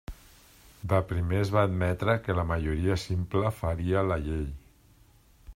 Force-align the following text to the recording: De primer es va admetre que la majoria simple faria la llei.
De 0.93 1.01
primer 1.11 1.41
es 1.41 1.51
va 1.57 1.65
admetre 1.69 2.17
que 2.23 2.37
la 2.39 2.47
majoria 2.55 2.99
simple 3.05 3.55
faria 3.61 4.07
la 4.13 4.21
llei. 4.27 4.45